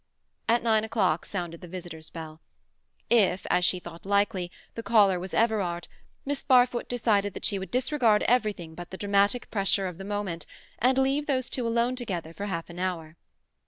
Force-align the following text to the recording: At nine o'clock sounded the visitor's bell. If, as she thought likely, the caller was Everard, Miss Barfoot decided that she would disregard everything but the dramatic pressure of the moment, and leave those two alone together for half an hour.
At 0.49 0.63
nine 0.63 0.83
o'clock 0.83 1.27
sounded 1.27 1.61
the 1.61 1.67
visitor's 1.67 2.09
bell. 2.09 2.41
If, 3.11 3.45
as 3.51 3.63
she 3.63 3.77
thought 3.77 4.03
likely, 4.03 4.49
the 4.73 4.81
caller 4.81 5.19
was 5.19 5.31
Everard, 5.35 5.87
Miss 6.25 6.43
Barfoot 6.43 6.89
decided 6.89 7.35
that 7.35 7.45
she 7.45 7.59
would 7.59 7.69
disregard 7.69 8.23
everything 8.23 8.73
but 8.73 8.89
the 8.89 8.97
dramatic 8.97 9.51
pressure 9.51 9.85
of 9.87 9.99
the 9.99 10.03
moment, 10.03 10.47
and 10.79 10.97
leave 10.97 11.27
those 11.27 11.51
two 11.51 11.67
alone 11.67 11.95
together 11.95 12.33
for 12.33 12.47
half 12.47 12.67
an 12.71 12.79
hour. 12.79 13.15